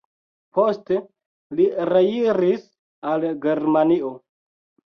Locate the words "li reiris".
1.59-2.65